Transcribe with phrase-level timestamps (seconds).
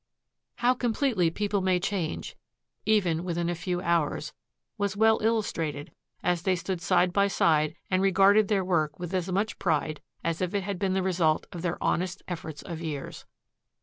[0.55, 2.35] How completely people may change,
[2.87, 4.33] even within a few hours,
[4.75, 5.91] was well illustrated
[6.23, 10.41] as they stood side by side and regarded their work with as much pride as
[10.41, 13.25] if it had been the result of their honest efforts of years.